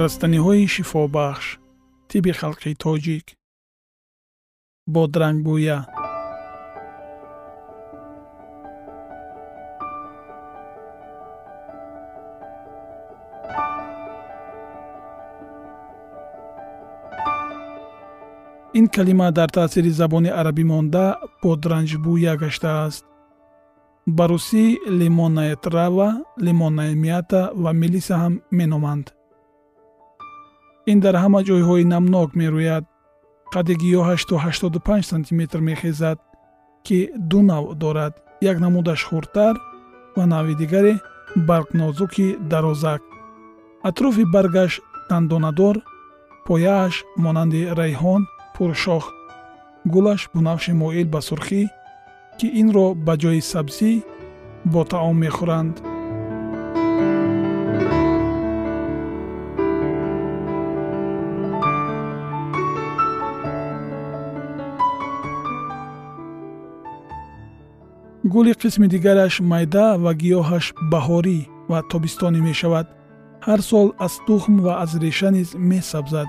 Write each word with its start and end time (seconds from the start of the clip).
растаниҳои 0.00 0.66
шифобахш 0.74 1.46
тиби 2.08 2.32
халқи 2.40 2.72
тоҷик 2.82 3.26
бодрангбӯя 4.94 5.78
ин 18.78 18.86
калима 18.94 19.28
дар 19.38 19.48
таъсири 19.56 19.90
забони 20.00 20.30
арабӣ 20.40 20.64
монда 20.72 21.06
бодранҷбӯя 21.42 22.34
гаштааст. 22.42 23.04
Ба 24.16 24.24
русӣ 24.30 24.64
лимонная 25.00 25.56
трава 25.64 26.08
лимонная 26.46 26.92
мята 27.04 27.42
ва 27.62 27.70
мелиса 27.80 28.14
ҳам 28.22 28.34
меноманд 28.58 29.06
ин 30.92 30.98
дар 31.04 31.16
ҳама 31.22 31.40
ҷойҳои 31.48 31.84
намнок 31.92 32.30
мерӯяд. 32.40 32.84
Қадди 33.52 33.74
гиёҳаш 33.82 34.22
то 34.28 34.34
85 34.38 35.06
сантиметр 35.12 35.58
мехезад 35.70 36.18
ки 36.86 36.98
ду 37.30 37.40
нав 37.50 37.64
дорад. 37.82 38.12
Як 38.50 38.56
намудаш 38.64 39.00
хурдтар 39.08 39.54
ва 40.16 40.24
навъи 40.26 40.54
дигаре 40.62 40.94
баргнозуки 41.48 42.36
дарозак. 42.50 43.02
Атрофи 43.88 44.24
баргаш 44.34 44.72
дандонадор 45.10 45.76
пояаш 46.46 46.94
монанди 47.24 47.62
райҳон 47.80 48.22
пуршох. 48.54 49.04
Гулаш 49.92 50.20
бунавши 50.34 50.72
моил 50.82 51.08
ба 51.14 51.20
сурхӣ 51.28 51.62
ки 52.38 52.46
инро 52.60 52.86
ба 53.06 53.14
ҷои 53.22 53.40
сабзӣ 53.52 53.92
бо 54.72 54.80
таом 54.90 55.16
мехӯранд 55.24 55.74
гули 68.32 68.52
қисми 68.62 68.86
дигараш 68.94 69.34
майда 69.50 69.86
ва 70.04 70.12
гиёҳаш 70.22 70.66
баҳорӣ 70.92 71.38
ва 71.70 71.78
тобистонӣ 71.90 72.40
мешавад. 72.48 72.86
Ҳар 73.46 73.60
сол 73.70 73.88
аз 74.06 74.14
тухм 74.26 74.54
ва 74.64 74.72
аз 74.84 74.92
реша 75.02 75.30
низ 75.36 75.48
месабзад. 75.70 76.28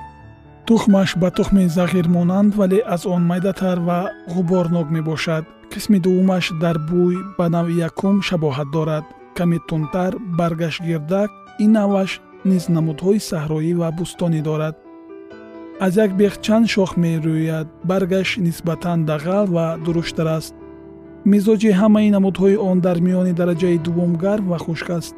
Тухмаш 0.68 1.10
ба 1.22 1.30
тухми 1.38 1.64
зағирмонанд 1.78 2.52
вале 2.60 2.80
аз 2.96 3.02
он 3.16 3.22
майдатар 3.32 3.78
ва 3.88 4.00
ғуборнок 4.34 4.88
мебошад. 4.96 5.44
Қисми 5.72 5.98
дуввумаш 6.06 6.46
дар 6.64 6.78
бӯй 6.90 7.16
ба 7.38 7.46
навъи 7.56 7.82
якум 7.90 8.16
шабоҳат 8.28 8.70
дорад. 8.76 9.06
Каме 9.38 9.58
тунтар 9.70 10.12
баргаш 10.40 10.76
гирдак 10.88 11.30
ин 11.64 11.72
навъаш 11.78 12.12
низ 12.50 12.64
намудҳои 12.76 13.20
саҳроӣ 13.30 13.72
ва 13.82 13.88
бӯстонӣ 13.98 14.42
дорад. 14.50 14.76
Аз 15.86 15.94
як 16.06 16.12
бех 16.20 16.34
чанд 16.46 16.66
шох 16.74 16.92
мерӯяд. 17.02 17.68
Баргаш 17.90 18.30
нисбатан 18.46 19.00
дағал 19.10 19.46
ва 19.56 19.66
дуруштар 19.86 20.28
аст 20.40 20.56
мизоҷи 21.26 21.72
ҳамаи 21.80 22.10
намудҳои 22.16 22.56
он 22.70 22.78
дар 22.86 22.98
миёни 23.06 23.34
дараҷаи 23.40 23.78
дуввум 23.86 24.14
гарм 24.24 24.46
ва 24.52 24.58
хушк 24.66 24.90
аст. 25.00 25.16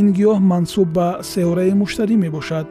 Ин 0.00 0.08
гиёҳ 0.16 0.38
мансуб 0.52 0.88
ба 0.96 1.08
сеораи 1.32 1.72
муштарӣ 1.80 2.16
мебошад. 2.24 2.66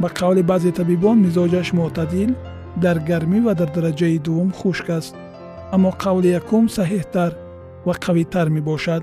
Ба 0.00 0.08
қавли 0.18 0.42
баъзе 0.50 0.70
табибон 0.78 1.16
мизоҷаш 1.26 1.68
мӯътадил 1.76 2.30
дар 2.82 2.96
гармӣ 3.08 3.38
ва 3.46 3.52
дар 3.60 3.70
дараҷаи 3.76 4.18
дуввум 4.26 4.50
хушк 4.60 4.86
аст. 4.98 5.14
Аммо 5.74 5.90
қавли 6.02 6.28
якум 6.40 6.64
саҳеҳтар 6.76 7.32
ва 7.86 7.94
қавитар 8.04 8.46
мебошад. 8.56 9.02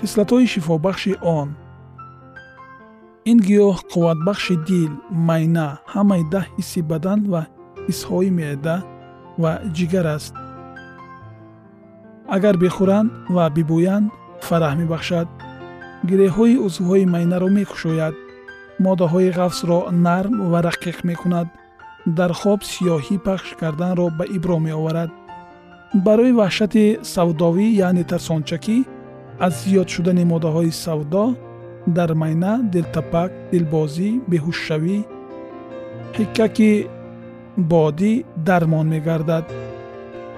Хислатҳои 0.00 0.46
шифобахши 0.52 1.12
он. 1.38 1.48
Ин 3.30 3.38
гиёҳ 3.46 3.76
қувватбахши 3.92 4.56
дил 4.68 4.92
майна 5.28 5.68
ҳамаи 5.94 6.22
даҳ 6.32 6.46
ҳисси 6.56 6.80
бадан 6.90 7.20
ва 7.32 7.42
ҳиссҳои 7.86 8.30
меъда 8.38 8.76
ва 9.42 9.52
ҷигар 9.76 10.06
аст 10.16 10.34
агар 12.36 12.56
бихӯранд 12.62 13.10
ва 13.34 13.44
бибӯянд 13.56 14.06
фараҳ 14.46 14.74
мебахшад. 14.80 15.28
Гиреҳҳои 16.08 16.60
узвҳои 16.66 17.10
майнаро 17.14 17.48
мекушояд. 17.58 18.14
Моддаҳои 18.84 19.34
ғафсро 19.38 19.78
нарм 20.06 20.34
ва 20.50 20.58
рақиқ 20.68 20.98
мекунад. 21.10 21.48
Дар 22.18 22.32
хоб 22.40 22.60
сиёҳӣ 22.70 23.16
пахш 23.26 23.48
карданро 23.60 24.06
ба 24.18 24.24
ибро 24.36 24.56
меоварад. 24.66 25.10
Барои 26.06 26.32
ваҳшати 26.40 26.84
савдовӣ 27.14 27.66
яъне 27.86 28.04
тарсончакӣ 28.10 28.76
аз 29.46 29.54
зиёд 29.64 29.88
шудани 29.94 30.24
моддаҳои 30.32 30.72
савдо 30.84 31.24
дар 31.96 32.10
майна 32.20 32.52
дилтапак 32.72 33.30
дилбозӣ 33.52 34.10
беҳушшавӣ 34.30 34.98
ҳиккаки 36.16 36.72
бодӣ 37.70 38.12
дармон 38.46 38.86
мегардад 38.94 39.46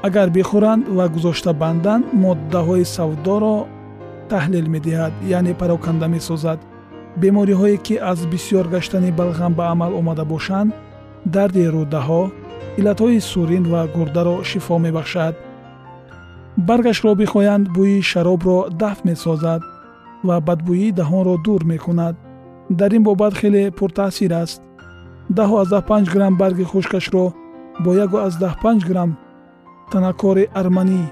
агар 0.07 0.29
бихӯранд 0.37 0.85
ва 0.97 1.05
гузошта 1.15 1.53
банданд 1.63 2.05
моддаҳои 2.25 2.85
савдоро 2.97 3.57
таҳлил 4.31 4.67
медиҳад 4.75 5.13
яъне 5.37 5.53
пароканда 5.61 6.07
месозад. 6.17 6.59
Бемориҳое 7.21 7.77
ки 7.87 7.95
аз 8.13 8.21
бисьёр 8.33 8.67
гаштани 8.75 9.11
балғам 9.19 9.53
ба 9.59 9.65
амал 9.73 9.93
омада 10.01 10.25
бошанд 10.33 10.71
дарди 11.35 11.65
рӯдаҳо 11.75 12.23
иллатҳои 12.79 13.21
сурин 13.31 13.65
ва 13.73 13.83
гурдаро 13.95 14.37
шифо 14.51 14.77
мебахшад. 14.87 15.35
Баргашро 16.69 17.13
бихоянд 17.23 17.67
бӯи 17.77 17.99
шаробро 18.11 18.59
дафт 18.81 19.03
месозад 19.11 19.63
ва 20.27 20.37
бадбӯии 20.49 20.97
даҳонро 21.01 21.35
дур 21.45 21.63
мекунад. 21.73 22.15
Дар 22.79 22.91
ин 22.97 23.03
бобат 23.09 23.35
хеле 23.41 23.65
пуртаъсир 23.79 24.33
аст. 24.43 24.61
Даҳу 25.37 25.55
аздаҳ 25.63 25.83
панҷ 25.91 26.07
грамм 26.15 26.35
барги 26.43 26.65
хушкашро 26.71 27.25
бо 27.85 27.91
ягу 28.05 28.17
аздаҳ 28.29 28.55
панҷ 28.63 28.83
грамм 28.91 29.11
танакори 29.93 30.45
арманӣ. 30.61 31.03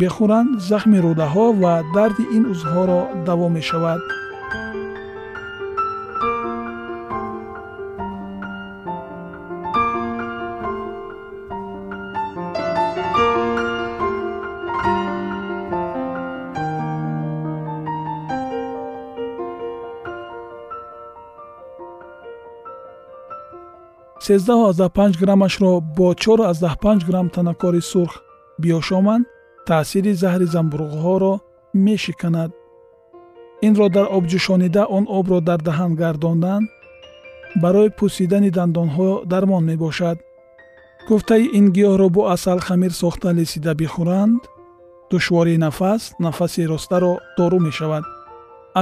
Бехӯранд 0.00 0.50
захми 0.68 0.98
рӯдаҳо 1.06 1.46
ва 1.62 1.74
дарди 1.94 2.24
ин 2.36 2.44
узвҳоро 2.52 3.00
даво 3.26 3.46
мешавад 3.56 4.00
сездаҳу 24.26 24.64
аздаҳ 24.70 24.90
панҷ 24.98 25.14
граммашро 25.22 25.72
бо 25.96 26.06
чору 26.22 26.44
аздаҳ 26.52 26.74
панҷ 26.84 27.00
грамм 27.08 27.28
танакори 27.36 27.82
сурх 27.92 28.14
биёшоманд 28.62 29.24
таъсири 29.68 30.12
заҳри 30.22 30.46
замбурғҳоро 30.54 31.32
мешиканад. 31.86 32.50
Инро 33.66 33.86
дар 33.96 34.06
об 34.16 34.24
ҷӯшонида 34.30 34.82
он 34.96 35.04
обро 35.18 35.38
дар 35.48 35.60
даҳан 35.68 35.92
гардондан 36.02 36.62
барои 37.62 37.94
пӯсидани 37.98 38.50
дандонҳо 38.58 39.10
дармон 39.32 39.62
мебошад. 39.70 40.18
Гуфтаи 41.08 41.44
ин 41.58 41.66
гиёҳро 41.76 42.08
бо 42.16 42.22
асал 42.34 42.58
хамир 42.66 42.92
сохта 43.02 43.28
лесида 43.38 43.72
бихӯранд 43.80 44.40
душвории 45.10 45.62
нафас 45.66 46.02
нафаси 46.24 46.62
ростаро 46.72 47.12
дору 47.38 47.58
мешавад. 47.68 48.04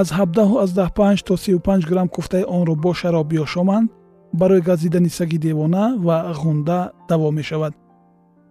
Аз 0.00 0.08
ҳабдаҳу 0.18 0.54
аздаҳ 0.64 0.88
панҷ 0.98 1.18
то 1.28 1.34
сию 1.44 1.58
панҷ 1.66 1.82
грамм 1.90 2.08
куфтаи 2.16 2.44
онро 2.56 2.74
бо 2.84 2.90
шароб 3.00 3.26
биёшоманд 3.32 3.88
барои 4.32 4.60
газидани 4.60 5.08
саги 5.08 5.38
девона 5.38 5.96
ва 5.98 6.34
ғунда 6.34 6.90
даво 7.08 7.30
мешавад. 7.30 7.74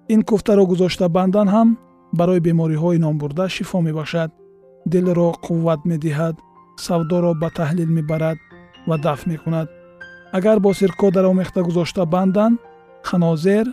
Ин 0.10 0.24
куфтаро 0.24 0.66
гузошта 0.66 1.10
бандан 1.10 1.48
ҳам 1.48 1.78
барои 2.14 2.40
бемориҳои 2.40 2.98
номбурда 2.98 3.50
шифо 3.50 3.81
мебахшад 3.81 4.31
дилро 4.86 5.34
қувват 5.46 5.81
медиҳад 5.86 6.36
савдоро 6.78 7.34
ба 7.42 7.50
таҳлил 7.58 7.90
мебарад 7.98 8.38
ва 8.88 8.98
дафт 8.98 9.26
мекунад. 9.28 9.68
Агар 10.31 10.60
бо 10.60 10.74
сирко 10.74 11.12
даромехта 11.12 11.64
гузошта 11.64 12.06
бандан 12.06 12.60
ханозер 13.04 13.68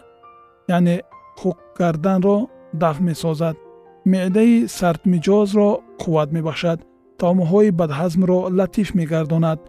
яъне 0.68 1.02
хук 1.38 1.58
карданро 1.78 2.48
дафт 2.74 3.00
месозад. 3.00 3.56
Меъдаи 4.04 4.68
сардмиҷозро 4.68 5.70
қувват 6.00 6.30
мебахшад 6.36 6.78
таомҳои 7.20 7.70
бадҳазмро 7.80 8.38
латиф 8.58 8.94
мегардонад. 8.94 9.60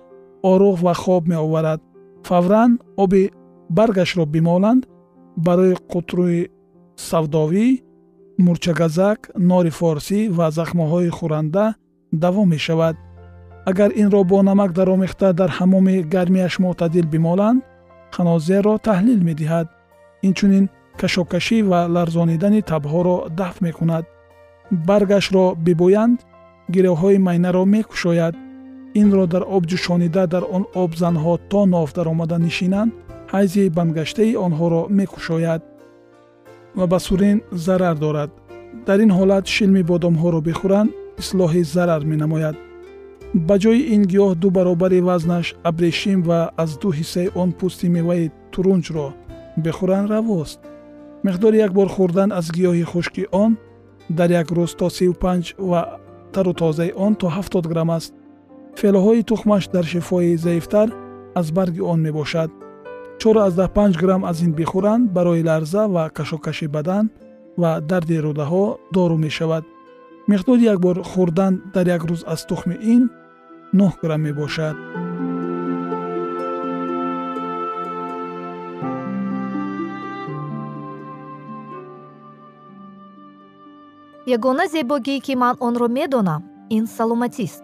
Оруғ 0.52 0.78
ва 0.86 0.94
хоб 0.94 1.24
меоварад 1.28 1.82
фавран 2.28 2.72
оби 3.04 3.24
баргашро 3.78 4.26
бимоланд 4.36 4.82
барои 5.46 5.76
қутрӯи 5.92 6.42
савдовӣ 7.10 7.68
мурчагазак 8.46 9.20
нори 9.50 9.72
форсӣ 9.80 10.20
ва 10.38 10.48
захмоҳои 10.58 11.10
хӯранда 11.18 11.66
даво 12.24 12.42
мешавад. 12.54 12.96
Агар 13.70 13.92
инро 14.02 14.22
бо 14.32 14.38
намак 14.50 14.72
даромехта 14.80 15.28
дар 15.40 15.50
ҳамоми 15.58 15.96
гармияш 16.14 16.54
мӯътадил 16.64 17.06
бимоланд 17.14 17.60
ханозерро 18.16 18.76
таҳлил 18.88 19.22
медиҳад. 19.30 19.68
Инчунин 20.28 20.66
кашокашӣ 21.00 21.58
ва 21.70 21.80
ларзонидани 21.96 22.62
табҳоро 22.72 23.18
дафт 23.40 23.60
мекунад. 23.66 24.06
Баргашро 24.88 25.46
бибӯянд 25.66 26.20
гирёҳҳои 26.74 27.18
майнаро 27.28 27.64
мекушояд 27.76 28.36
инро 29.02 29.26
дар 29.34 29.44
об 29.56 29.64
ҷӯшонида 29.72 30.24
дар 30.34 30.44
он 30.56 30.64
об 30.84 30.92
занҳо 31.02 31.34
то 31.52 31.66
нов 31.66 31.90
даромада 31.94 32.38
нишинанд 32.48 32.92
ҳайзи 33.34 33.70
бандгаштаи 33.78 34.40
онҳоро 34.46 34.82
мекушояд 35.00 35.62
ва 36.78 36.86
ба 36.88 37.00
сурин 37.00 37.38
зарар 37.52 37.96
дорад. 38.06 38.32
Дар 38.88 39.00
ин 39.06 39.12
ҳолат 39.18 39.46
шилми 39.56 39.84
бодомҳоро 39.92 40.40
бихӯранд 40.50 40.90
ислоҳи 41.22 41.62
зарар 41.76 42.02
менамояд. 42.12 42.56
Ба 43.48 43.56
ҷои 43.64 43.82
ин 43.96 44.02
гиёҳ 44.12 44.32
ду 44.42 44.48
баробари 44.58 45.00
вазнаш 45.10 45.48
абрешим 45.70 46.20
ва 46.30 46.40
аз 46.64 46.72
ду 46.82 46.90
ҳиссаи 46.98 47.30
он 47.42 47.50
пӯсти 47.60 47.88
меваи 47.98 48.32
турунҷро 48.54 49.08
бихӯранд 49.64 50.08
равост. 50.14 50.60
Миқдори 51.26 51.58
як 51.66 51.72
бор 51.78 51.90
хӯрдан 51.96 52.30
аз 52.40 52.46
гиёҳи 52.56 52.86
хушки 52.92 53.24
он 53.44 53.52
дар 54.18 54.30
як 54.42 54.48
рӯз 54.58 54.72
то 54.80 54.88
сию 54.98 55.14
панҷ 55.24 55.46
ва 55.70 55.82
тару 56.34 56.54
тозаи 56.62 56.92
он 57.06 57.14
то 57.20 57.28
ҳафтод 57.36 57.66
грамм 57.72 57.90
аст 57.98 58.14
фелоҳои 58.80 59.24
тухмаш 59.30 59.64
дар 59.74 59.86
шифои 59.94 60.38
заифтар 60.46 60.88
аз 61.40 61.48
барги 61.58 61.82
он 61.92 62.00
мебошад. 62.08 62.52
чору 63.22 63.40
аздаҳ 63.48 63.70
панҷ 63.78 63.94
грамм 64.02 64.24
аз 64.32 64.38
ин 64.46 64.52
бихӯранд 64.60 65.06
барои 65.16 65.46
ларза 65.50 65.84
ва 65.96 66.04
кашокаши 66.18 66.68
бадан 66.76 67.06
ва 67.62 67.72
дарди 67.90 68.18
рӯдаҳо 68.26 68.66
дору 68.96 69.18
мешавад. 69.26 69.64
миқдори 70.32 70.64
як 70.74 70.80
бор 70.86 70.98
хӯрдан 71.12 71.54
дар 71.74 71.86
як 71.96 72.04
рӯз 72.10 72.22
аз 72.34 72.42
тухми 72.50 72.76
ин 72.94 73.04
нӯҳ 73.78 73.92
грамм 74.02 74.22
мебошад. 74.28 74.76
Ягона 84.36 84.66
зебогӣ 84.74 85.16
ки 85.26 85.34
ман 85.42 85.56
онро 85.68 85.88
медонам 85.98 86.42
ин 86.78 86.84
саломатист 86.98 87.64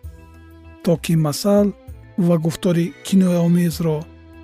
то 0.83 0.97
ки 0.97 1.13
масал 1.15 1.67
ва 2.17 2.37
гуфтори 2.37 2.93
кинояомезро 3.05 3.97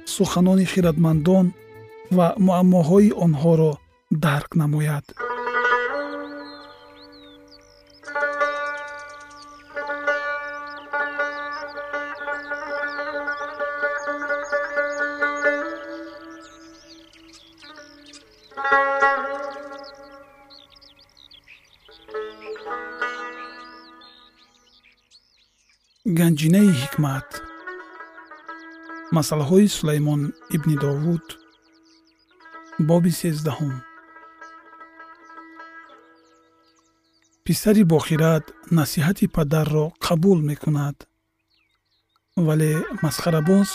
суханони 0.05 0.65
хиратмандон 0.65 1.45
ва 2.11 2.27
муаммоҳои 2.45 3.15
онҳоро 3.25 3.71
дарк 4.11 4.49
намояд 4.61 5.05
ганҷинаи 26.21 26.71
ҳикмат. 26.81 27.27
Масъалаҳои 29.15 29.67
сулаймон 29.77 30.21
ибни 30.55 30.75
довуд 30.83 31.25
боби 32.89 33.11
сездаҳум. 33.21 33.75
Писари 37.45 37.83
бохират 37.93 38.45
насиҳати 38.77 39.25
падарро 39.35 39.85
қабул 40.05 40.39
мекунад 40.49 40.97
вале 42.47 42.71
масхарабоз 43.03 43.69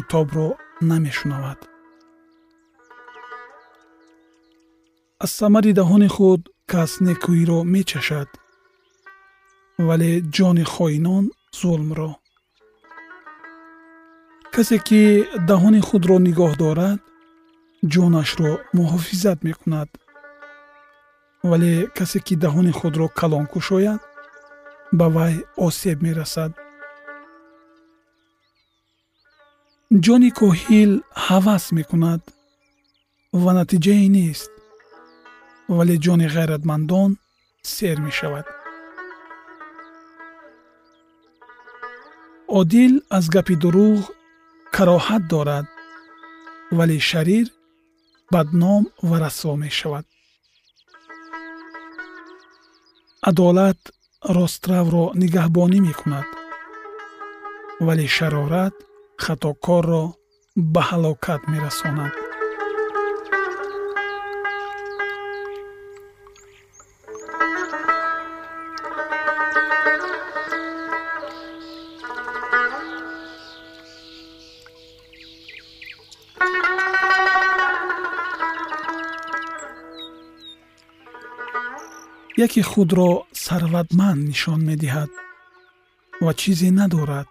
итобро 0.00 0.48
намешунавад. 0.90 1.60
Аз 5.24 5.30
самари 5.40 5.72
даҳони 5.80 6.08
худ 6.16 6.42
кас 6.72 6.92
некӯиро 7.06 7.58
мечашад 7.74 8.30
вале 9.88 10.10
ҷони 10.36 10.64
хоинон 10.74 11.24
зулмро. 11.52 12.10
Касе 14.54 14.78
ки 14.86 15.02
даҳони 15.48 15.80
худро 15.88 16.16
нигоҳ 16.28 16.52
дорад 16.62 17.00
ҷонашро 17.92 18.52
муҳофизат 18.76 19.38
мекунад. 19.48 19.88
Вале 21.50 21.72
касе 21.98 22.18
ки 22.26 22.34
даҳони 22.44 22.72
худро 22.78 23.06
калон 23.20 23.46
кушояд 23.52 24.00
ба 24.98 25.06
вай 25.16 25.34
осеб 25.66 25.98
мерасад. 26.06 26.52
Ҷони 30.04 30.30
коҳил 30.40 30.92
ҳавас 31.26 31.64
мекунад 31.78 32.22
ва 33.42 33.50
натиҷае 33.58 34.08
нест. 34.18 34.50
Вале 35.76 35.94
ҷони 36.04 36.26
ғайратмандон 36.34 37.10
сер 37.74 37.96
мешавад 38.06 38.57
одил 42.48 42.92
аз 43.16 43.28
гапи 43.34 43.54
дурӯғ 43.62 43.98
кароҳат 44.76 45.22
дорад 45.32 45.66
вале 46.76 46.98
шарир 47.10 47.46
бадном 48.32 48.82
ва 49.08 49.16
расво 49.24 49.54
мешавад. 49.64 50.06
Адолат 53.28 53.80
ростравро 54.36 55.04
нигаҳбонӣ 55.22 55.78
мекунад 55.88 56.28
вале 57.86 58.06
шарорат 58.16 58.74
хатокорро 59.24 60.04
ба 60.72 60.82
ҳалокат 60.90 61.42
мерасонад 61.52 62.27
яке 82.44 82.62
худро 82.70 83.10
сарватманд 83.44 84.20
нишон 84.30 84.60
медиҳад 84.70 85.10
ва 86.24 86.32
чизе 86.40 86.70
надорад 86.80 87.30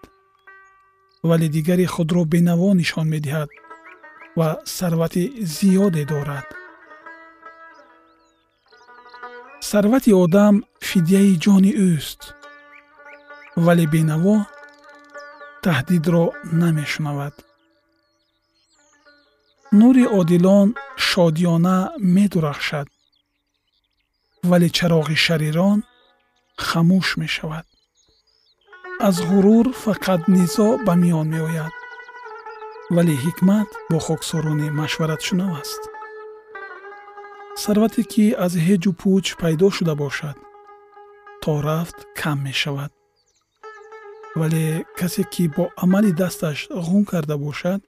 вале 1.29 1.47
дигаре 1.55 1.85
худро 1.95 2.21
бенаво 2.33 2.69
нишон 2.81 3.07
медиҳад 3.13 3.49
ва 4.37 4.49
сарвати 4.77 5.23
зиёде 5.55 6.03
дорад. 6.11 6.47
Сарвати 9.69 10.11
одам 10.23 10.55
фидияи 10.87 11.33
ҷони 11.43 11.71
ӯст 11.91 12.21
вале 13.65 13.85
бенаво 13.93 14.35
таҳдидро 15.65 16.25
намешунавад. 16.61 17.35
Нури 19.79 20.05
одилон 20.19 20.67
шодиёна 21.07 21.77
медурахшад 22.15 22.87
вале 24.51 24.69
чароғи 24.77 25.17
шарирон 25.25 25.79
хамӯш 26.67 27.07
мешавад. 27.21 27.65
Аз 29.07 29.15
ғурур 29.29 29.65
фақат 29.83 30.21
низо 30.35 30.69
ба 30.85 30.93
миён 31.01 31.27
меояд. 31.35 31.73
Вале 32.95 33.15
ҳикмат 33.23 33.69
бо 33.89 33.97
хоксорони 34.07 34.69
машваратшунав 34.81 35.51
аст. 35.61 35.81
Сарвате 37.63 38.03
ки 38.11 38.25
аз 38.45 38.53
ҳеҷу 38.65 38.91
пӯч 39.01 39.25
пайдо 39.41 39.67
шуда 39.77 39.95
бошад 40.03 40.37
то 41.41 41.61
рафт 41.67 41.97
кам 42.19 42.37
мешавад. 42.47 42.91
Вале 44.39 44.65
касе 44.99 45.23
ки 45.33 45.43
бо 45.55 45.63
амали 45.83 46.11
дасташ 46.21 46.59
ғун 46.87 47.03
карда 47.11 47.35
бошад 47.45 47.81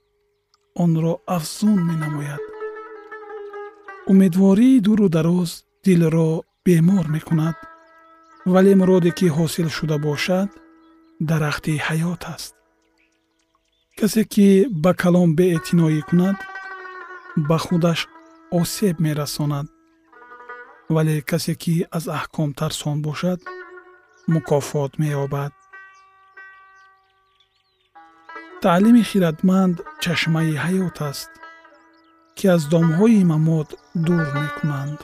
онро 0.83 1.13
афзун 1.35 1.79
менамояд. 1.89 2.43
Умедвории 4.11 4.79
дуру 4.85 5.07
дароз 5.15 5.49
дилро 5.83 6.31
бемор 6.65 7.05
мекунад 7.15 7.55
вале 8.53 8.73
муроде 8.79 9.11
ки 9.17 9.27
ҳосил 9.37 9.67
шуда 9.77 9.97
бошад 10.07 10.49
дарахти 11.29 11.73
ҳаёт 11.87 12.21
аст. 12.35 12.53
Касе 13.99 14.23
ки 14.33 14.47
ба 14.83 14.91
калом 15.01 15.29
беэътиноӣ 15.37 16.01
кунад 16.09 16.37
ба 17.47 17.57
худаш 17.65 17.99
осеб 18.59 18.95
мерасонад. 19.05 19.67
Вале 20.95 21.15
касе 21.29 21.53
ки 21.61 21.75
аз 21.97 22.05
аҳком 22.17 22.49
тарсон 22.59 22.97
бошад 23.07 23.39
мукофот 24.33 24.91
меёбад. 25.01 25.53
Таълими 28.61 29.03
хиратманд 29.09 29.75
чашмаи 30.03 30.53
ҳаёт 30.65 30.97
аст 31.09 31.31
ки 32.37 32.45
аз 32.55 32.61
домҳои 32.73 33.21
мамот 33.31 33.69
дур 34.05 34.25
мекунанд 34.41 34.99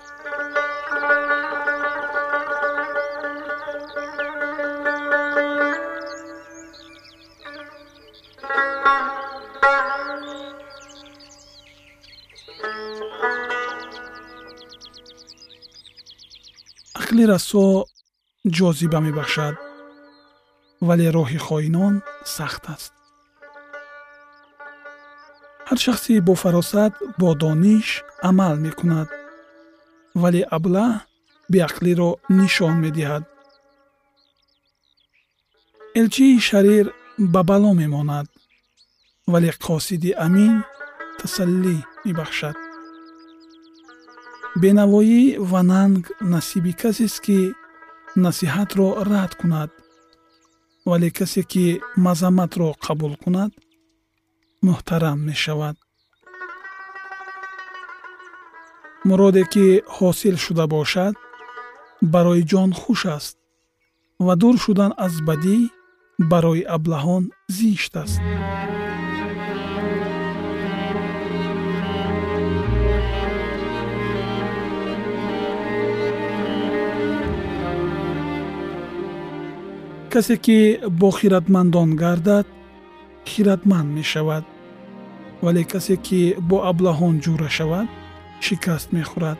ақли 17.16 17.32
расо 17.34 17.66
ҷозиба 18.58 19.00
мебахшад 19.08 19.56
вале 20.88 21.08
роҳи 21.18 21.40
хоинон 21.48 21.94
сахт 22.36 22.64
аст. 22.76 22.94
Ҳар 25.68 25.80
шахси 25.86 26.14
бофаросат 26.28 26.94
бо 27.20 27.30
дониш 27.42 27.88
амал 28.30 28.56
мекунад 28.66 29.10
вале 30.22 30.42
аблаҳ 30.58 30.92
беақлиро 31.54 32.10
нишон 32.40 32.76
медиҳад. 32.86 33.24
Элчии 36.00 36.44
шарир 36.50 36.86
ба 37.34 37.42
бало 37.50 37.72
мемонад 37.82 38.28
вале 39.32 39.50
қосиди 39.68 40.12
амин 40.26 40.56
тасаллӣ 41.20 41.76
мебахшад 42.06 42.58
бенавоӣ 44.62 45.24
ва 45.50 45.62
нанг 45.72 46.04
насиби 46.34 46.74
касест 46.82 47.20
ки 47.26 47.40
насиҳатро 48.24 48.88
рад 49.12 49.32
кунад. 49.40 49.72
Вале 50.90 51.10
касе 51.18 51.44
ки 51.52 51.66
мазамматро 52.06 52.70
қабул 52.86 53.14
кунад 53.24 53.52
муҳтарам 54.68 55.20
мешавад. 55.30 55.76
Муроде 59.08 59.44
ки 59.54 59.66
ҳосил 59.96 60.36
шуда 60.46 60.66
бошад 60.76 61.16
барои 62.14 62.44
ҷон 62.52 62.72
хуш 62.82 63.02
аст 63.18 63.36
ва 64.26 64.34
дур 64.42 64.56
шудан 64.64 64.92
аз 65.06 65.16
бадӣ 65.28 65.58
барои 66.32 66.64
аблаҳон 66.76 67.24
зишт 67.58 67.94
аст 68.04 68.20
касе 80.16 80.38
ки 80.38 80.80
бо 81.00 81.12
хиратмандон 81.12 81.90
гардад 81.96 82.48
хиратманд 83.28 83.90
мешавад. 83.98 84.46
Вале 85.42 85.64
касе 85.72 85.96
ки 86.06 86.22
бо 86.50 86.58
аблаҳон 86.72 87.16
ҷура 87.24 87.50
шавад 87.58 87.88
шикаст 88.46 88.88
мехӯрад. 88.96 89.40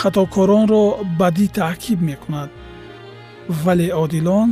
Хатокоронро 0.00 0.84
бадӣ 1.20 1.46
таъқиб 1.58 1.98
мекунад. 2.10 2.50
Вале 3.62 3.88
одилон 4.02 4.50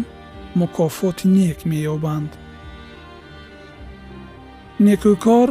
мукофоти 0.58 1.26
нек 1.36 1.58
меёбанд. 1.70 2.30
Некӯкор 4.86 5.48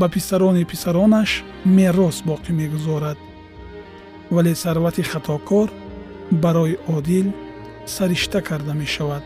ба 0.00 0.06
писарони 0.14 0.64
писаронаш 0.72 1.30
мерос 1.76 2.16
боқӣ 2.28 2.50
мегузорад. 2.60 3.18
Вале 4.34 4.52
сарвати 4.62 5.02
хатокор 5.12 5.68
барои 6.42 6.76
одил 6.98 7.28
саришта 7.96 8.40
карда 8.48 8.74
мешавад. 8.82 9.24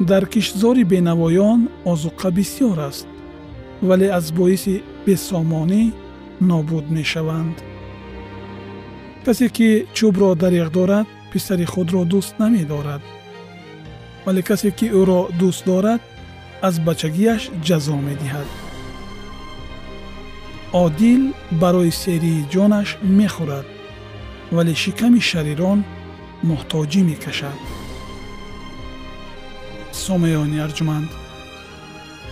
Дар 0.00 0.24
киштзори 0.32 0.84
бенавоён 0.92 1.60
озуқа 1.92 2.28
бисьёр 2.38 2.78
аст 2.90 3.06
вале 3.88 4.08
аз 4.18 4.26
боиси 4.38 4.82
бесомонӣ 5.06 5.84
нобуд 6.40 6.86
мешаванд. 6.96 7.56
Касе 9.24 9.48
ки 9.56 9.68
чӯбро 9.96 10.30
дариғ 10.42 10.68
дорад 10.76 11.06
писари 11.32 11.66
худро 11.72 12.02
дӯст 12.12 12.34
намедорад. 12.42 13.02
Вале 14.24 14.42
касе 14.48 14.70
ки 14.78 14.86
ӯро 15.00 15.20
дӯст 15.40 15.62
дорад 15.70 16.00
аз 16.68 16.74
бачагиаш 16.86 17.42
ҷазо 17.66 17.96
медиҳад. 18.08 18.48
Одил 20.84 21.22
барои 21.62 21.92
серии 22.04 22.46
ҷонаш 22.52 22.88
мехӯрад 23.18 23.66
вале 24.56 24.74
шиками 24.82 25.20
шарирон 25.30 25.80
муҳтоҷӣ 26.48 27.00
мекашад. 27.10 27.58
Сомеёни 30.04 30.58
арҷуманд 30.66 31.10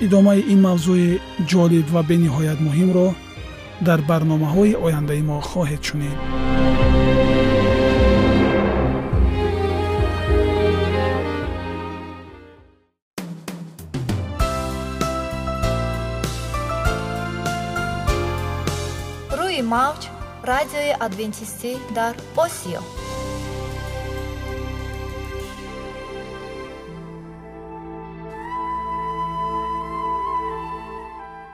идомаи 0.06 0.40
ин 0.52 0.60
мавзӯи 0.66 1.08
ҷолиб 1.50 1.86
ва 1.94 2.02
бениҳоят 2.10 2.58
муҳимро 2.66 3.08
дар 3.86 4.00
барномаҳои 4.10 4.78
ояндаи 4.86 5.22
мо 5.28 5.38
хоҳед 5.50 5.82
шунид 5.88 6.18
рӯи 19.38 19.60
мавҷ 19.74 20.02
радиои 20.50 20.92
адвентистӣ 21.06 21.72
дар 21.98 22.14
осиё 22.44 22.82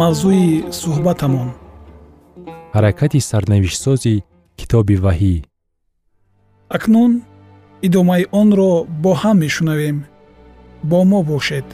Мавзӯи 0.00 0.46
суҳбатамон. 0.80 1.48
Ҳаракати 2.74 3.20
сарнавиштсози 3.30 4.14
китоби 4.58 4.96
ваҳӣ. 5.04 5.34
Акнун 6.76 7.12
идомаи 7.86 8.24
онро 8.40 8.72
бо 9.02 9.12
ҳам 9.22 9.36
мешунавем. 9.44 9.96
Бо 10.90 10.98
мо 11.10 11.20
бошед. 11.30 11.66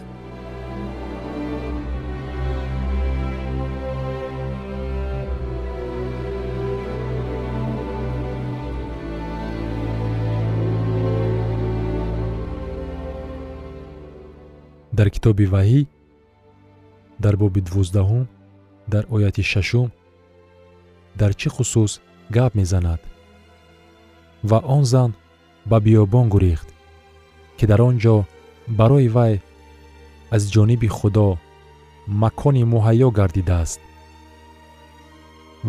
Дар 14.98 15.08
китоби 15.14 15.46
ваҳӣ 15.54 15.80
дар 17.22 17.34
боби 17.42 17.60
дувоздаҳум 17.66 18.24
дар 18.92 19.04
ояти 19.14 19.42
шашум 19.52 19.88
дар 21.20 21.32
чӣ 21.40 21.48
хусус 21.54 21.92
гап 22.36 22.52
мезанад? 22.60 23.00
Ва 24.50 24.58
он 24.76 24.84
зан 24.92 25.10
ба 25.70 25.76
биёбон 25.84 26.26
гурехт 26.34 26.68
ки 27.56 27.64
дар 27.70 27.80
он 27.88 27.96
ҷо 28.04 28.16
барои 28.78 29.08
вай 29.16 29.34
аз 30.34 30.42
ҷониби 30.54 30.88
худо 30.98 31.28
макони 32.22 32.64
муҳайё 32.72 33.08
гардидааст. 33.18 33.80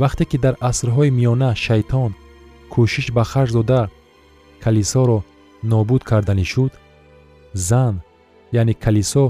Вақте 0.02 0.24
ки 0.30 0.38
дар 0.46 0.56
асрҳои 0.70 1.12
миёна 1.18 1.52
шайтон 1.66 2.12
кӯшиш 2.72 3.08
ба 3.16 3.24
харҷ 3.32 3.52
дода 3.58 3.82
калисоро 4.64 5.20
нобуд 5.72 6.02
карданӣ 6.10 6.46
шуд 6.54 6.74
зан 7.68 7.96
яъне 8.60 8.74
калисо 8.84 9.26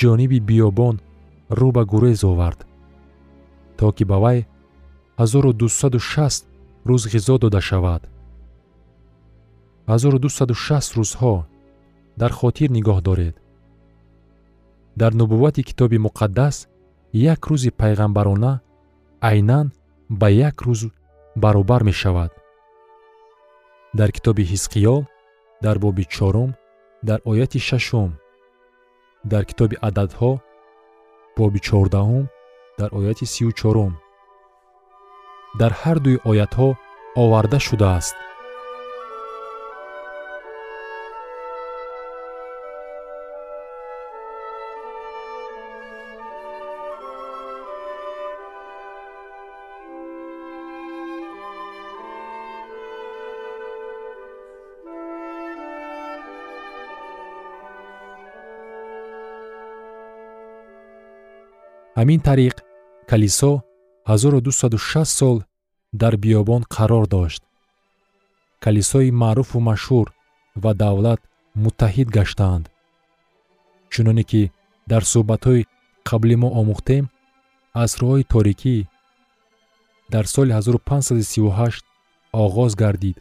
ҷониби 0.00 0.38
биёбон 0.48 0.96
рӯ 1.58 1.68
ба 1.76 1.82
гурез 1.90 2.20
овард 2.32 2.60
то 3.78 3.92
ки 3.96 4.04
ба 4.10 4.16
вай 4.24 4.38
1260 5.18 6.46
рӯз 6.88 7.02
ғизо 7.12 7.38
дода 7.38 7.60
шавад. 7.60 8.02
1260 9.86 10.96
рӯзҳо 10.98 11.34
дар 12.20 12.32
хотир 12.32 12.70
нигоҳ 12.70 12.98
доред. 13.08 13.34
Дар 14.96 15.12
нубуввати 15.14 15.62
китоби 15.62 15.98
муқаддас 16.06 16.56
як 17.12 17.40
рӯзи 17.50 17.70
пайғамбарона 17.80 18.52
айнан 19.20 19.66
ба 20.20 20.28
як 20.30 20.56
рӯз 20.66 20.90
баробар 21.36 21.82
мешавад. 21.82 22.32
Дар 23.98 24.10
китоби 24.16 24.42
ҳизқиёл 24.52 25.00
дар 25.64 25.78
боби 25.78 26.04
чорум 26.04 26.50
дар 27.02 27.20
ояти 27.24 27.58
шашум 27.58 28.10
дар 29.24 29.44
китоби 29.44 29.76
ададҳо 29.88 30.32
боби 31.36 31.60
чордаҳум 31.66 32.24
дар 32.78 32.90
ояти 32.98 33.26
сию 33.34 33.50
чорум. 33.60 33.92
Дар 35.60 35.72
ҳар 35.80 35.96
дуи 36.04 36.16
оятҳо 36.30 36.68
оварда 37.22 37.58
шудааст 37.66 38.16
ҳамин 62.02 62.20
тариқ 62.30 62.56
калисо 63.10 63.52
1260 64.06 65.04
сол 65.18 65.36
дар 66.00 66.14
биёбон 66.22 66.62
қарор 66.74 67.04
дошт. 67.14 67.42
Калисои 68.64 69.10
маъруфу 69.22 69.58
машҳур 69.70 70.06
ва 70.62 70.72
давлат 70.82 71.20
муттаҳид 71.62 72.08
гаштаанд. 72.16 72.64
Чуноне 73.92 74.24
ки 74.30 74.42
дар 74.90 75.02
суҳбатҳои 75.12 75.66
қабли 76.08 76.36
мо 76.42 76.48
омӯхтем 76.60 77.04
асрҳои 77.84 78.28
торикӣ 78.32 78.76
дар 80.12 80.24
соли 80.34 80.52
1538 80.52 81.84
оғоз 82.44 82.72
гардид 82.82 83.16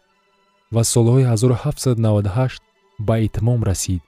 ва 0.76 0.84
солҳои 0.94 1.24
1798 1.26 2.62
ба 3.08 3.16
итмом 3.28 3.60
расид. 3.70 4.02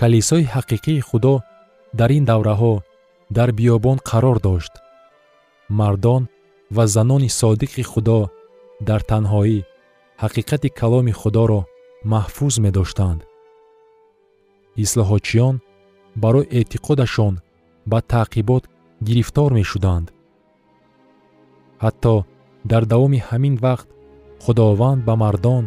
Калисои 0.00 0.44
ҳақиқии 0.54 1.06
худо 1.10 1.34
дар 1.94 2.10
ин 2.10 2.24
давраҳо 2.24 2.82
дар 3.30 3.52
биёбон 3.52 3.98
қарор 4.10 4.38
дошт. 4.40 4.72
Мардон 5.68 6.28
ва 6.70 6.86
занони 6.86 7.28
содиқи 7.40 7.82
худо 7.82 8.30
дар 8.88 9.00
танҳоӣ 9.10 9.58
ҳақиқати 10.22 10.68
каломи 10.80 11.12
худоро 11.20 11.60
маҳфуз 12.12 12.54
медоштанд. 12.64 13.20
Ислоҳотчиён 14.84 15.56
барои 16.22 16.50
эътиқодашон 16.58 17.34
ба 17.90 17.98
таъқибот 18.12 18.64
гирифтор 19.06 19.50
мешуданд. 19.52 20.06
Ҳатто 21.84 22.14
дар 22.70 22.82
давоми 22.92 23.20
ҳамин 23.28 23.54
вақт 23.64 23.88
худованд 24.44 25.00
ба 25.08 25.14
мардон 25.22 25.64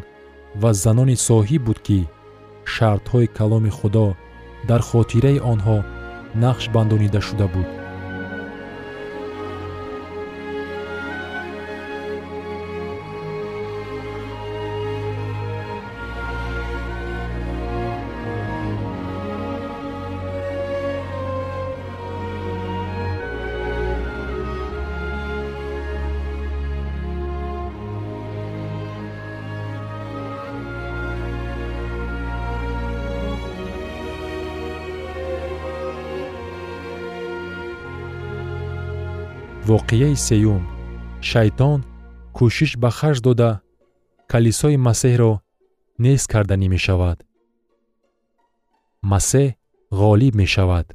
ва 0.61 0.73
занони 0.83 1.15
соҳиб 1.27 1.61
буд 1.67 1.79
ки 1.87 1.99
шартҳои 2.73 3.27
каломи 3.37 3.71
худо 3.79 4.07
дар 4.69 4.81
хотираи 4.89 5.39
онҳо 5.53 5.77
нақш 6.33 6.69
бандонида 6.69 7.21
шуда 7.21 7.47
буд 7.47 7.80
воқеаи 39.91 40.15
сеюм. 40.27 40.63
Шайтон 41.29 41.79
кӯшиш 42.37 42.71
ба 42.81 42.89
харҷ 42.97 43.17
дода 43.27 43.49
калисои 44.31 44.77
масеҳро 44.87 45.33
нест 46.03 46.25
карданӣ 46.33 46.67
мешавад. 46.75 47.17
Масеҳ 49.11 49.47
ғолиб 49.99 50.33
мешавад. 50.41 50.87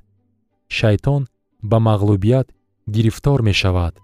Шайтон 0.79 1.23
ба 1.71 1.79
мағлубият 1.89 2.47
гирифтор 2.95 3.39
мешавад. 3.51 3.95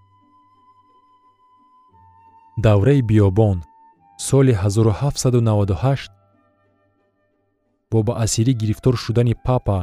Давраи 2.64 3.00
биёбон 3.10 3.58
соли 4.26 4.52
1798 4.52 6.10
бо 7.90 7.98
ба 8.06 8.12
асирӣ 8.24 8.52
гирифтор 8.62 8.94
шудани 9.04 9.34
папа 9.46 9.78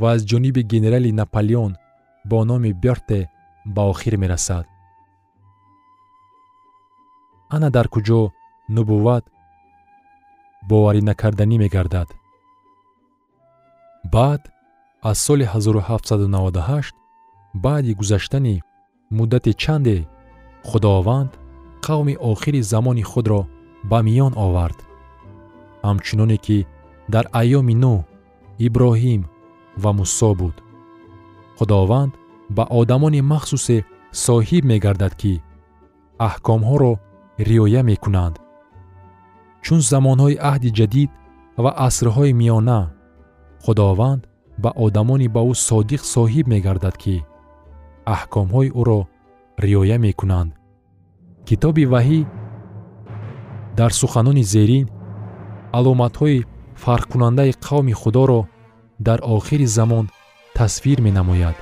ва 0.00 0.08
аз 0.14 0.20
ҷониби 0.30 0.62
генерали 0.72 1.10
наполеон 1.20 1.72
бо 2.30 2.38
номи 2.44 2.72
берте 2.84 3.20
ба 3.66 3.82
охир 3.90 4.16
мерасад. 4.16 4.66
Ана 7.54 7.70
дар 7.70 7.86
куҷо 7.94 8.20
нубувват 8.74 9.24
боварӣ 10.68 11.00
накарданӣ 11.08 11.56
мегардад. 11.58 12.08
Баъд 14.12 14.42
аз 15.02 15.18
соли 15.18 15.44
1798 15.44 16.94
баъди 17.54 17.94
гузаштани 17.94 18.62
муддати 19.10 19.52
чанде 19.54 20.06
худованд 20.68 21.30
қавми 21.82 22.16
охири 22.30 22.62
замони 22.62 23.02
худро 23.02 23.40
ба 23.90 23.98
миён 24.06 24.32
овард. 24.46 24.78
Ҳамчуноне 25.86 26.38
ки 26.44 26.58
дар 27.12 27.24
айёми 27.40 27.74
нӯҳ 27.82 27.98
иброҳим 28.66 29.22
ва 29.82 29.90
мусо 29.98 30.30
буд. 30.40 30.56
Худованд 31.58 32.12
ба 32.50 32.64
одамони 32.80 33.20
махсусе 33.32 33.84
соҳиб 34.26 34.64
мегардад 34.72 35.14
ки 35.20 35.42
аҳкомҳоро 36.28 36.92
риоя 37.48 37.82
мекунанд. 37.90 38.34
Чун 39.64 39.80
замонҳои 39.90 40.40
аҳди 40.50 40.70
ҷадид 40.78 41.10
ва 41.64 41.70
асрҳои 41.86 42.32
миёна 42.40 42.80
худованд 43.64 44.22
ба 44.62 44.70
одамони 44.86 45.28
ба 45.34 45.40
ӯ 45.50 45.52
содиқ 45.68 46.02
соҳиб 46.14 46.46
мегардад 46.54 46.96
ки 47.02 47.16
аҳкомҳои 48.14 48.68
ӯро 48.80 49.00
риоя 49.64 49.96
мекунанд. 50.06 50.50
Китоби 51.48 51.84
ваҳӣ 51.92 52.20
дар 53.78 53.90
суханони 54.00 54.44
зерин 54.54 54.86
аломатҳои 55.78 56.44
фарқкунандаи 56.82 57.52
қавми 57.66 57.94
худоро 58.02 58.40
дар 59.06 59.18
охири 59.36 59.66
замон 59.78 60.06
тасвир 60.58 60.98
менамояд 61.06 61.56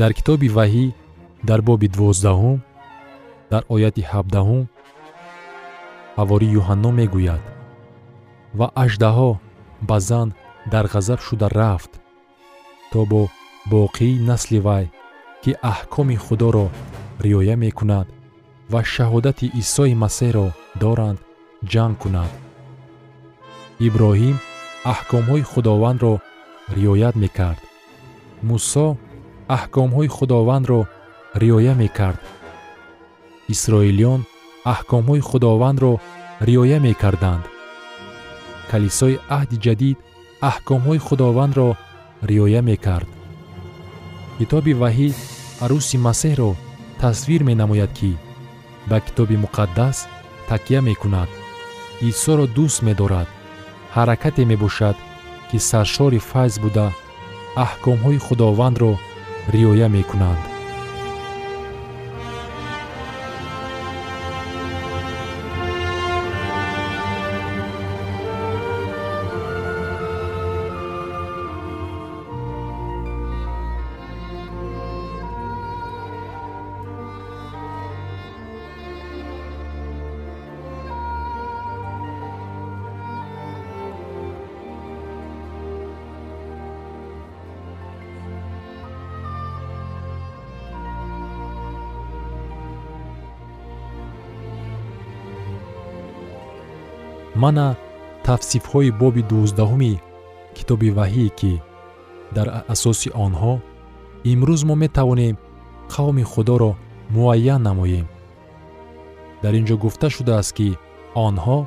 дар 0.00 0.12
китоби 0.18 0.48
ваҳӣ 0.56 0.86
дар 1.48 1.60
боби 1.68 1.88
дувоздаҳум 1.94 2.58
дар 3.52 3.62
ояти 3.74 4.02
ҳабдаҳум 4.12 4.64
ҳавори 6.18 6.48
юҳанно 6.60 6.90
мегӯяд. 7.00 7.42
Ва 8.58 8.66
аждаҳо 8.84 9.30
ба 9.88 9.98
зан 10.08 10.28
дар 10.72 10.84
ғазаб 10.94 11.20
шуда 11.26 11.48
рафт 11.60 11.92
то 12.90 13.00
бо 13.10 13.22
боқии 13.72 14.22
насли 14.30 14.58
вай 14.66 14.84
ки 15.42 15.50
аҳкоми 15.72 16.16
худоро 16.24 16.66
риоя 17.24 17.56
мекунад 17.64 18.06
ва 18.72 18.80
шаҳодати 18.94 19.46
исои 19.62 19.94
масеҳро 20.04 20.46
доранд 20.82 21.18
ҷанг 21.72 21.96
кунад. 22.02 22.32
Иброҳим 23.86 24.36
аҳкомҳои 24.92 25.48
худовандро 25.52 26.14
риоят 26.76 27.14
мекард. 27.24 27.60
Мусо 28.48 28.86
аҳкомҳои 29.48 30.08
худовандро 30.16 30.80
риоя 31.42 31.74
мекард. 31.74 32.20
Исроилиён 33.54 34.20
аҳкомҳои 34.72 35.20
худовандро 35.28 35.92
риоя 36.48 36.78
мекарданд. 36.86 37.44
Калисои 38.70 39.20
аҳди 39.38 39.56
ҷадид 39.64 39.98
аҳкомҳои 40.50 40.98
худовандро 41.06 41.68
риоя 42.30 42.62
мекард. 42.70 43.08
Китоби 44.38 44.72
ваҳӣ 44.82 45.08
арӯси 45.64 45.96
масеҳро 46.06 46.50
тасвир 47.00 47.42
менамояд 47.50 47.92
ки 47.98 48.12
ба 48.90 48.98
китоби 49.06 49.36
муқаддас 49.44 49.96
такя 50.48 50.80
мекунад. 50.88 51.30
Исоро 52.10 52.46
дӯст 52.56 52.78
медорад 52.88 53.28
ҳаракате 53.94 54.42
мебошад 54.50 54.96
ки 55.48 55.58
саршори 55.68 56.20
файз 56.30 56.54
буда 56.64 56.86
аҳкомҳои 57.64 58.18
худовандро 58.26 58.92
риоя 59.48 59.88
мекунанд 59.88 60.53
мана 97.42 97.66
тавсифҳои 98.26 98.90
боби 99.00 99.22
дувоздаҳуми 99.30 99.92
китоби 100.56 100.88
ваҳие 100.98 101.30
ки 101.38 101.52
дар 102.36 102.48
асоси 102.74 103.08
онҳо 103.26 103.54
имрӯз 104.32 104.60
мо 104.68 104.74
метавонем 104.84 105.36
қавми 105.94 106.24
худоро 106.32 106.72
муайян 107.14 107.62
намоем. 107.68 108.06
Дар 109.42 109.52
ин 109.58 109.64
ҷо 109.68 109.76
гуфта 109.84 110.08
шудааст 110.16 110.52
ки 110.58 110.68
онҳо 111.26 111.58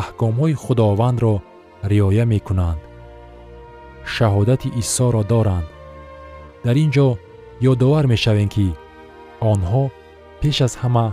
аҳкомҳои 0.00 0.54
худовандро 0.64 1.34
риоя 1.92 2.24
мекунанд. 2.32 2.80
Шаҳодати 4.14 4.68
исоро 4.82 5.22
доранд. 5.32 5.66
Дар 6.64 6.76
ин 6.84 6.90
ҷо 6.96 7.08
ёдовар 7.72 8.04
мешавем 8.12 8.48
ки 8.54 8.66
онҳо 9.52 9.82
пеш 10.40 10.56
аз 10.66 10.74
ҳама 10.82 11.06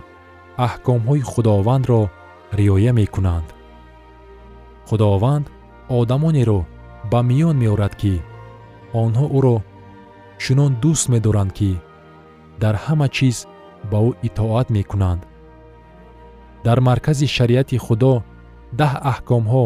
аҳкомҳои 0.67 1.21
худовандро 1.31 2.01
риоя 2.59 2.93
мекунанд 3.01 3.47
худованд 4.91 5.45
одамонеро 5.99 6.59
ба 7.11 7.19
миён 7.29 7.55
меорад 7.63 7.93
ки 8.01 8.13
онҳо 9.03 9.25
ӯро 9.37 9.57
чунон 10.41 10.71
дӯст 10.83 11.05
медоранд 11.13 11.51
ки 11.57 11.71
дар 12.61 12.75
ҳама 12.85 13.07
чиз 13.15 13.37
ба 13.91 13.97
ӯ 14.07 14.11
итоат 14.27 14.67
мекунанд. 14.77 15.21
Дар 16.65 16.77
маркази 16.87 17.27
шариати 17.35 17.77
худо 17.85 18.13
даҳ 18.79 18.93
аҳкомҳо 19.11 19.65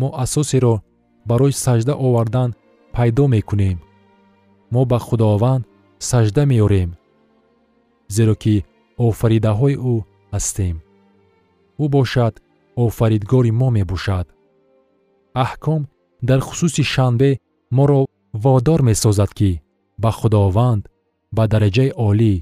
мо 0.00 0.08
асосеро 0.24 0.74
барои 1.30 1.54
сажда 1.64 1.94
овардан 2.06 2.50
пайдо 2.94 3.24
мекунем. 3.34 3.78
Мо 4.72 4.82
ба 4.90 4.98
худованд 5.06 5.62
сажда 6.10 6.42
меорем 6.52 6.90
зеро 8.16 8.34
ки 8.42 8.54
офаридаҳои 9.06 9.76
ӯ 9.92 9.94
ҳастем. 10.34 10.76
Ӯ 11.82 11.84
бошад 11.96 12.34
офаридгори 12.84 13.50
мо 13.60 13.68
мебошад. 13.76 14.26
Аҳком 15.44 15.82
дар 16.28 16.40
хусуси 16.46 16.82
шанбе 16.92 17.30
моро 17.76 18.00
водор 18.44 18.80
месозад 18.90 19.30
ки 19.38 19.50
ба 20.02 20.10
худованд 20.18 20.82
ба 21.36 21.44
дараҷаи 21.52 21.90
олӣ 22.08 22.34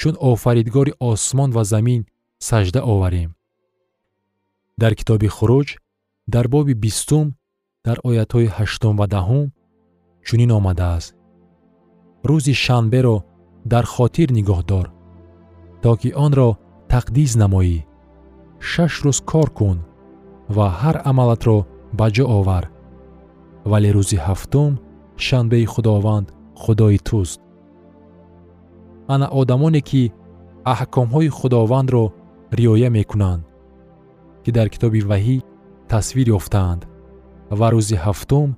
чун 0.00 0.14
офаридгори 0.30 0.92
осмон 1.10 1.50
ва 1.56 1.62
замин 1.72 2.02
сажда 2.48 2.80
оварем. 2.92 3.30
Дар 4.80 4.92
китоби 4.98 5.28
хуруҷ 5.36 5.68
дар 6.34 6.46
боби 6.54 6.74
бистум 6.84 7.26
дар 7.86 7.96
оятҳои 8.08 8.48
ҳаштум 8.56 8.94
ва 9.00 9.06
даҳум 9.14 9.46
чунин 10.26 10.50
омадааст. 10.58 11.10
Рӯзи 12.28 12.54
шанберо 12.64 13.16
дар 13.72 13.84
хотир 13.94 14.28
нигоҳ 14.38 14.60
дор 14.70 14.86
то 15.82 15.90
ки 16.00 16.08
онро 16.24 16.48
тақдис 16.92 17.32
намоӣ 17.42 17.78
шаш 18.60 18.92
рӯз 19.04 19.18
кор 19.30 19.48
кун 19.58 19.78
ва 20.56 20.66
ҳар 20.80 20.96
амалатро 21.10 21.58
ба 21.98 22.06
ҷо 22.14 22.24
овар. 22.38 22.64
Вале 23.70 23.90
рӯзи 23.96 24.18
ҳафтум 24.26 24.72
шанбеи 25.26 25.66
худованд 25.72 26.26
худои 26.62 26.98
туст. 27.08 27.40
Ана 29.14 29.26
одамоне 29.40 29.80
ки 29.88 30.02
аҳкомҳои 30.72 31.28
худовандро 31.38 32.04
риоя 32.58 32.90
мекунанд 32.98 33.42
ки 34.42 34.50
дар 34.56 34.68
китоби 34.74 35.00
ваҳӣ 35.10 35.36
тасвир 35.92 36.28
ёфтаанд 36.38 36.80
ва 37.58 37.66
рӯзи 37.74 37.96
ҳафтум 38.04 38.48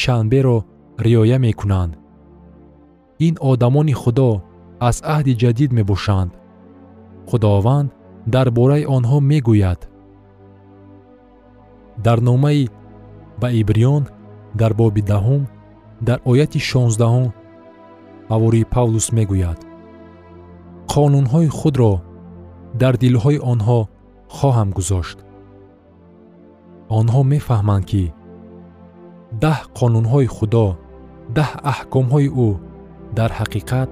шанберо 0.00 0.58
риоя 1.06 1.38
мекунанд. 1.46 1.92
Ин 3.26 3.34
одамони 3.50 3.94
худо 4.02 4.30
аз 4.88 4.96
аҳди 5.14 5.32
ҷадид 5.42 5.70
мебошанд. 5.78 6.30
Худованд 7.28 7.88
дар 8.34 8.46
бораи 8.58 8.84
онҳо 8.96 9.18
мегӯяд. 9.30 9.80
Дар 12.04 12.18
номаи 12.28 12.62
ба 13.40 13.48
ибриён 13.60 14.02
дар 14.60 14.72
боби 14.80 15.02
даҳум 15.12 15.42
дар 16.08 16.18
ояти 16.30 16.60
шонздаҳум 16.70 17.28
ҳавории 18.30 18.70
павлус 18.74 19.06
мегӯяд. 19.18 19.58
Қонунҳои 20.92 21.48
худро 21.58 21.92
дар 22.80 22.94
дилҳои 23.02 23.38
онҳо 23.52 23.80
хоҳам 24.36 24.68
гузошт. 24.78 25.18
Онҳо 26.98 27.20
мефаҳманд 27.32 27.84
ки 27.90 28.04
даҳ 29.42 29.58
қонунҳои 29.78 30.28
худо 30.36 30.66
даҳ 31.36 31.50
аҳкомҳои 31.72 32.28
ӯ 32.46 32.48
дар 33.18 33.30
ҳақиқат 33.38 33.88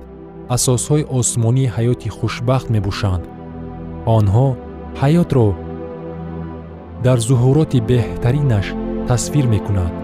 асосҳои 0.57 1.09
осмонии 1.19 1.73
ҳаёти 1.77 2.09
хушбахт 2.19 2.69
мебошанд 2.77 3.25
онҳо 4.07 4.47
ҳаётро 5.01 5.47
дар 7.05 7.19
зуҳуроти 7.29 7.79
беҳтаринаш 7.91 8.67
тасвир 9.09 9.47
мекунад 9.55 10.04